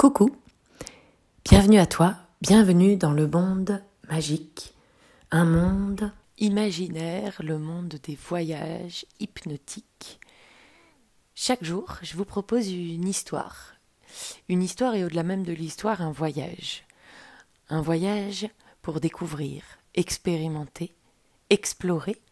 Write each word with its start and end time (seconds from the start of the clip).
Coucou, 0.00 0.34
bienvenue 1.44 1.78
à 1.78 1.84
toi, 1.84 2.16
bienvenue 2.40 2.96
dans 2.96 3.12
le 3.12 3.28
monde 3.28 3.82
magique, 4.08 4.72
un 5.30 5.44
monde 5.44 6.10
imaginaire, 6.38 7.38
le 7.44 7.58
monde 7.58 7.96
des 8.02 8.14
voyages 8.14 9.04
hypnotiques. 9.18 10.18
Chaque 11.34 11.62
jour, 11.62 11.98
je 12.00 12.16
vous 12.16 12.24
propose 12.24 12.72
une 12.72 13.06
histoire. 13.06 13.74
Une 14.48 14.62
histoire 14.62 14.94
et 14.94 15.04
au-delà 15.04 15.22
même 15.22 15.42
de 15.42 15.52
l'histoire, 15.52 16.00
un 16.00 16.12
voyage. 16.12 16.86
Un 17.68 17.82
voyage 17.82 18.48
pour 18.80 19.00
découvrir, 19.00 19.62
expérimenter, 19.94 20.94
explorer, 21.50 22.22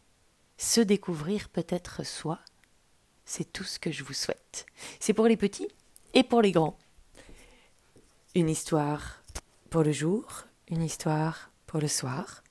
se 0.56 0.80
découvrir 0.80 1.50
peut-être 1.50 2.02
soi. 2.02 2.38
C'est 3.26 3.52
tout 3.52 3.64
ce 3.64 3.78
que 3.78 3.92
je 3.92 4.04
vous 4.04 4.14
souhaite. 4.14 4.64
C'est 5.00 5.12
pour 5.12 5.26
les 5.26 5.36
petits 5.36 5.68
et 6.14 6.22
pour 6.22 6.40
les 6.40 6.52
grands. 6.52 6.78
Une 8.38 8.50
histoire 8.50 9.24
pour 9.68 9.82
le 9.82 9.90
jour, 9.90 10.44
une 10.68 10.84
histoire 10.84 11.50
pour 11.66 11.80
le 11.80 11.88
soir, 11.88 12.44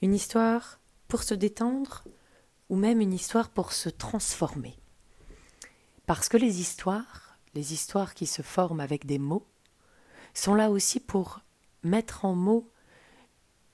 une 0.00 0.14
histoire 0.14 0.80
pour 1.08 1.24
se 1.24 1.34
détendre 1.34 2.04
ou 2.70 2.76
même 2.76 3.02
une 3.02 3.12
histoire 3.12 3.50
pour 3.50 3.74
se 3.74 3.90
transformer. 3.90 4.78
Parce 6.06 6.30
que 6.30 6.38
les 6.38 6.58
histoires, 6.58 7.38
les 7.52 7.74
histoires 7.74 8.14
qui 8.14 8.24
se 8.24 8.40
forment 8.40 8.80
avec 8.80 9.04
des 9.04 9.18
mots, 9.18 9.46
sont 10.32 10.54
là 10.54 10.70
aussi 10.70 11.00
pour 11.00 11.40
mettre 11.82 12.24
en 12.24 12.34
mots 12.34 12.70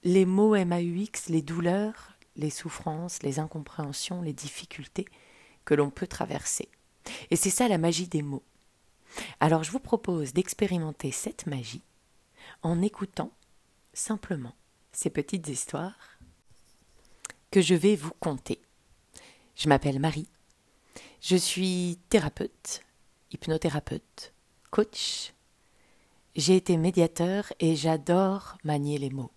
les 0.02 0.26
mots 0.26 0.56
MAUX, 0.56 1.28
les 1.28 1.42
douleurs, 1.42 2.18
les 2.34 2.50
souffrances, 2.50 3.22
les 3.22 3.38
incompréhensions, 3.38 4.20
les 4.20 4.32
difficultés 4.32 5.06
que 5.64 5.74
l'on 5.74 5.90
peut 5.90 6.08
traverser. 6.08 6.68
Et 7.30 7.36
c'est 7.36 7.50
ça 7.50 7.68
la 7.68 7.78
magie 7.78 8.08
des 8.08 8.22
mots. 8.22 8.42
Alors 9.40 9.64
je 9.64 9.70
vous 9.70 9.80
propose 9.80 10.32
d'expérimenter 10.32 11.10
cette 11.10 11.46
magie 11.46 11.82
en 12.62 12.82
écoutant 12.82 13.32
simplement 13.92 14.54
ces 14.92 15.10
petites 15.10 15.48
histoires 15.48 16.18
que 17.50 17.60
je 17.60 17.74
vais 17.74 17.96
vous 17.96 18.12
conter. 18.20 18.60
Je 19.56 19.68
m'appelle 19.68 19.98
Marie. 19.98 20.28
Je 21.20 21.36
suis 21.36 21.98
thérapeute, 22.08 22.82
hypnothérapeute, 23.32 24.32
coach. 24.70 25.34
J'ai 26.36 26.56
été 26.56 26.76
médiateur 26.76 27.52
et 27.58 27.76
j'adore 27.76 28.56
manier 28.64 28.98
les 28.98 29.10
mots. 29.10 29.32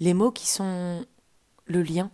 Les 0.00 0.14
mots 0.14 0.30
qui 0.30 0.46
sont 0.46 1.04
le 1.66 1.82
lien, 1.82 2.10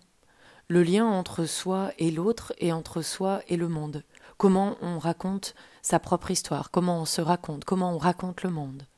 le 0.69 0.83
lien 0.83 1.07
entre 1.07 1.45
soi 1.45 1.93
et 1.99 2.11
l'autre 2.11 2.55
et 2.59 2.73
entre 2.73 3.03
soi 3.03 3.43
et 3.49 3.57
le 3.57 3.69
monde 3.69 4.03
comment 4.43 4.77
on 4.83 4.99
raconte 4.99 5.55
sa 5.83 6.01
propre 6.01 6.33
histoire, 6.33 6.73
comment 6.73 7.01
on 7.01 7.05
se 7.05 7.21
raconte, 7.21 7.65
comment 7.65 7.95
on 7.95 7.99
raconte 7.99 8.43
le 8.43 8.51
monde. 8.51 8.89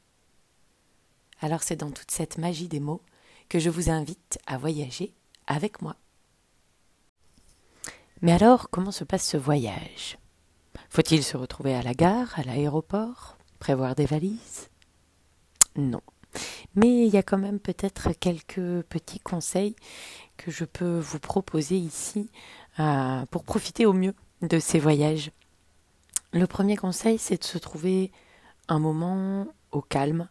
Alors 1.43 1.63
c'est 1.63 1.77
dans 1.77 1.91
toute 1.91 2.11
cette 2.11 2.39
magie 2.39 2.67
des 2.67 2.81
mots 2.81 3.03
que 3.51 3.59
je 3.59 3.69
vous 3.69 3.91
invite 3.91 4.39
à 4.47 4.57
voyager 4.57 5.13
avec 5.47 5.83
moi. 5.83 5.97
Mais 8.23 8.33
alors, 8.33 8.71
comment 8.71 8.91
se 8.91 9.05
passe 9.05 9.29
ce 9.29 9.37
voyage? 9.37 10.17
Faut-il 10.89 11.23
se 11.23 11.37
retrouver 11.37 11.75
à 11.75 11.83
la 11.83 11.93
gare, 11.93 12.33
à 12.39 12.43
l'aéroport, 12.43 13.37
prévoir 13.59 13.95
des 13.97 14.07
valises? 14.07 14.71
Non. 15.77 16.01
Mais 16.75 17.07
il 17.07 17.13
y 17.13 17.19
a 17.19 17.23
quand 17.23 17.37
même 17.37 17.61
peut-être 17.61 18.13
quelques 18.13 18.83
petits 18.85 19.21
conseils 19.21 19.77
que 20.39 20.51
je 20.51 20.65
peux 20.65 20.99
vous 20.99 21.21
proposer 21.21 21.77
ici 21.77 22.31
euh, 22.81 23.27
pour 23.27 23.45
profiter 23.45 23.85
au 23.85 23.93
mieux 23.93 24.15
de 24.49 24.59
ces 24.59 24.79
voyages. 24.79 25.31
Le 26.33 26.47
premier 26.47 26.77
conseil, 26.77 27.19
c'est 27.19 27.39
de 27.39 27.45
se 27.45 27.59
trouver 27.59 28.11
un 28.69 28.79
moment 28.79 29.47
au 29.73 29.81
calme, 29.81 30.29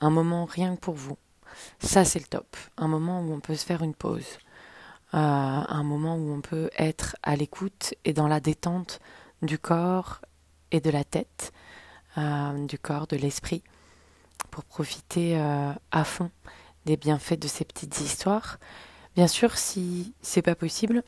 un 0.00 0.10
moment 0.10 0.44
rien 0.44 0.76
que 0.76 0.80
pour 0.80 0.94
vous. 0.94 1.16
Ça, 1.78 2.04
c'est 2.04 2.18
le 2.18 2.26
top. 2.26 2.56
Un 2.76 2.88
moment 2.88 3.20
où 3.20 3.32
on 3.32 3.40
peut 3.40 3.54
se 3.54 3.64
faire 3.64 3.82
une 3.82 3.94
pause. 3.94 4.38
Euh, 5.14 5.18
un 5.18 5.82
moment 5.82 6.16
où 6.16 6.32
on 6.32 6.40
peut 6.40 6.70
être 6.78 7.16
à 7.22 7.36
l'écoute 7.36 7.94
et 8.04 8.14
dans 8.14 8.28
la 8.28 8.40
détente 8.40 9.00
du 9.42 9.58
corps 9.58 10.22
et 10.70 10.80
de 10.80 10.90
la 10.90 11.04
tête, 11.04 11.52
euh, 12.16 12.66
du 12.66 12.78
corps, 12.78 13.06
de 13.06 13.16
l'esprit, 13.16 13.62
pour 14.50 14.64
profiter 14.64 15.38
euh, 15.38 15.72
à 15.90 16.04
fond 16.04 16.30
des 16.86 16.96
bienfaits 16.96 17.38
de 17.38 17.48
ces 17.48 17.64
petites 17.64 18.00
histoires. 18.00 18.58
Bien 19.14 19.26
sûr, 19.26 19.58
si 19.58 20.14
c'est 20.22 20.42
pas 20.42 20.54
possible, 20.54 21.02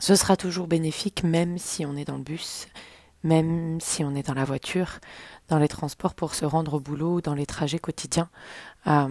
ce 0.00 0.16
sera 0.16 0.36
toujours 0.36 0.66
bénéfique, 0.66 1.22
même 1.22 1.58
si 1.58 1.84
on 1.84 1.94
est 1.94 2.06
dans 2.06 2.16
le 2.16 2.22
bus, 2.22 2.66
même 3.22 3.78
si 3.80 4.02
on 4.02 4.14
est 4.14 4.26
dans 4.26 4.34
la 4.34 4.44
voiture, 4.44 4.98
dans 5.48 5.58
les 5.58 5.68
transports 5.68 6.14
pour 6.14 6.34
se 6.34 6.46
rendre 6.46 6.74
au 6.74 6.80
boulot, 6.80 7.20
dans 7.20 7.34
les 7.34 7.44
trajets 7.44 7.78
quotidiens, 7.78 8.30
euh, 8.86 9.08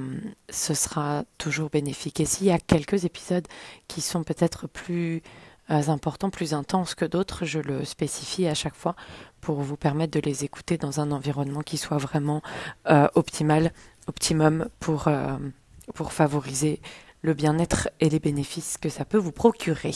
ce 0.49 0.73
sera 0.73 1.25
toujours 1.37 1.69
bénéfique. 1.69 2.19
Et 2.19 2.25
s'il 2.25 2.47
y 2.47 2.51
a 2.51 2.57
quelques 2.57 3.05
épisodes 3.05 3.47
qui 3.87 4.01
sont 4.01 4.23
peut-être 4.23 4.67
plus 4.67 5.21
euh, 5.69 5.87
importants, 5.89 6.31
plus 6.31 6.55
intenses 6.55 6.95
que 6.95 7.05
d'autres, 7.05 7.45
je 7.45 7.59
le 7.59 7.85
spécifie 7.85 8.47
à 8.47 8.55
chaque 8.55 8.75
fois 8.75 8.95
pour 9.41 9.61
vous 9.61 9.77
permettre 9.77 10.19
de 10.19 10.25
les 10.25 10.43
écouter 10.43 10.77
dans 10.79 10.99
un 10.99 11.11
environnement 11.11 11.61
qui 11.61 11.77
soit 11.77 11.99
vraiment 11.99 12.41
euh, 12.89 13.07
optimal, 13.13 13.73
optimum 14.07 14.67
pour, 14.79 15.07
pour 15.93 16.13
favoriser 16.13 16.81
le 17.21 17.35
bien-être 17.35 17.89
et 17.99 18.09
les 18.09 18.19
bénéfices 18.19 18.77
que 18.79 18.89
ça 18.89 19.05
peut 19.05 19.19
vous 19.19 19.31
procurer. 19.31 19.93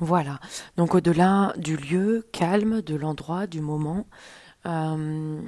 Voilà, 0.00 0.40
donc 0.76 0.94
au-delà 0.94 1.52
du 1.56 1.76
lieu 1.76 2.26
calme, 2.32 2.82
de 2.82 2.96
l'endroit, 2.96 3.46
du 3.46 3.60
moment, 3.60 4.06
euh, 4.66 5.40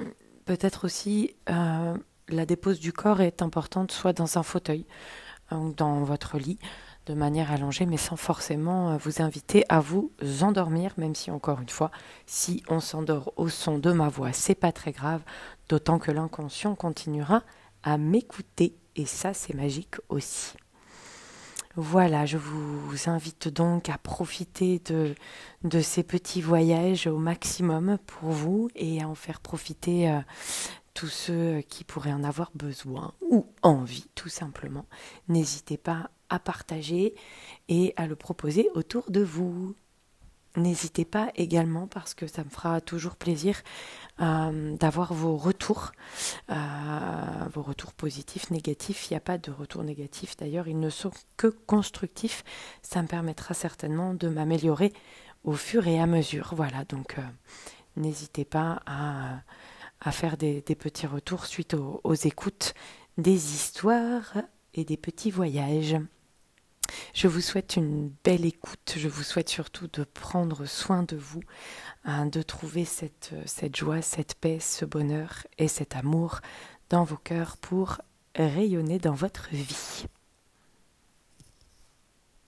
peut-être 0.45 0.85
aussi 0.85 1.35
euh, 1.49 1.97
la 2.29 2.45
dépose 2.45 2.79
du 2.79 2.93
corps 2.93 3.21
est 3.21 3.41
importante, 3.41 3.91
soit 3.91 4.13
dans 4.13 4.37
un 4.37 4.43
fauteuil 4.43 4.85
ou 5.51 5.73
dans 5.73 6.03
votre 6.03 6.37
lit, 6.37 6.59
de 7.07 7.13
manière 7.13 7.51
allongée, 7.51 7.85
mais 7.85 7.97
sans 7.97 8.15
forcément 8.15 8.91
euh, 8.91 8.97
vous 8.97 9.21
inviter 9.21 9.65
à 9.69 9.79
vous 9.79 10.11
endormir, 10.41 10.93
même 10.97 11.15
si 11.15 11.31
encore 11.31 11.61
une 11.61 11.69
fois, 11.69 11.91
si 12.25 12.63
on 12.69 12.79
s'endort 12.79 13.33
au 13.37 13.49
son 13.49 13.79
de 13.79 13.91
ma 13.91 14.09
voix, 14.09 14.33
c'est 14.33 14.55
pas 14.55 14.71
très 14.71 14.91
grave, 14.91 15.21
d'autant 15.69 15.99
que 15.99 16.11
l'inconscient 16.11 16.75
continuera 16.75 17.43
à 17.83 17.97
m'écouter, 17.97 18.75
et 18.95 19.05
ça 19.05 19.33
c'est 19.33 19.53
magique 19.53 19.95
aussi. 20.09 20.53
Voilà, 21.79 22.25
je 22.25 22.39
vous 22.39 23.07
invite 23.07 23.49
donc 23.49 23.89
à 23.89 23.99
profiter 23.99 24.79
de, 24.79 25.79
ces 25.79 26.01
petits 26.01 26.41
voyages 26.41 27.05
au 27.05 27.19
maximum 27.19 27.99
pour 28.07 28.31
vous 28.31 28.67
et 28.73 29.03
à 29.03 29.07
en 29.07 29.13
faire 29.13 29.39
profiter 29.39 30.09
euh, 30.09 30.19
tous 30.95 31.05
ceux 31.05 31.61
qui 31.61 31.83
pourraient 31.83 32.13
en 32.13 32.23
avoir 32.23 32.49
besoin 32.55 33.13
ou 33.21 33.45
envie, 33.61 34.07
tout 34.15 34.27
simplement. 34.27 34.87
N'hésitez 35.27 35.77
pas 35.77 36.09
à 36.29 36.39
partager 36.39 37.13
et 37.69 37.93
à 37.95 38.07
le 38.07 38.15
proposer 38.15 38.71
autour 38.73 39.11
de 39.11 39.21
vous. 39.21 39.75
N'hésitez 40.55 41.05
pas 41.05 41.29
également, 41.35 41.85
parce 41.85 42.13
que 42.15 42.25
ça 42.25 42.43
me 42.43 42.49
fera 42.49 42.81
toujours 42.81 43.15
plaisir, 43.15 43.61
euh, 44.21 44.75
d'avoir 44.77 45.13
vos 45.13 45.37
retours, 45.37 45.91
euh, 46.49 46.55
vos 47.53 47.61
retours 47.61 47.93
positifs, 47.93 48.49
négatifs. 48.49 49.09
Il 49.09 49.13
n'y 49.13 49.17
a 49.17 49.21
pas 49.21 49.37
de 49.37 49.51
retour 49.51 49.83
négatif 49.83 50.35
d'ailleurs, 50.37 50.67
ils 50.67 50.79
ne 50.79 50.89
sont 50.89 51.11
que 51.37 51.47
constructifs. 51.47 52.43
Ça 52.81 53.03
me 53.03 53.07
permettra 53.07 53.53
certainement 53.53 54.15
de 54.15 54.27
m'améliorer 54.27 54.93
au 55.43 55.53
fur 55.53 55.87
et 55.87 55.99
à 55.99 56.07
mesure. 56.07 56.53
Voilà, 56.55 56.85
donc 56.85 57.19
euh, 57.19 57.21
n'hésitez 57.95 58.45
pas 58.45 58.81
à, 58.87 60.11
faire 60.11 60.37
des, 60.37 60.61
petits 60.61 61.07
retours 61.07 61.45
suite 61.45 61.75
aux 61.75 62.13
écoutes 62.13 62.73
des 63.17 63.53
histoires 63.53 64.33
et 64.73 64.85
des 64.85 64.97
petits 64.97 65.31
voyages. 65.31 65.97
Je 67.17 67.27
vous 67.27 67.41
souhaite 67.41 67.77
une 67.77 68.11
belle 68.23 68.45
écoute, 68.45 68.93
je 68.95 69.07
vous 69.07 69.23
souhaite 69.23 69.49
surtout 69.49 69.87
de 69.91 70.03
prendre 70.03 70.67
soin 70.67 71.01
de 71.01 71.15
vous, 71.15 71.39
hein, 72.05 72.27
de 72.27 72.43
trouver 72.43 72.85
cette, 72.85 73.33
cette 73.47 73.75
joie, 73.75 74.03
cette 74.03 74.35
paix, 74.35 74.59
ce 74.59 74.85
bonheur 74.85 75.47
et 75.57 75.67
cet 75.67 75.95
amour 75.95 76.41
dans 76.91 77.03
vos 77.03 77.17
cœurs 77.17 77.57
pour 77.57 77.97
rayonner 78.35 78.99
dans 78.99 79.15
votre 79.15 79.49
vie. 79.49 80.05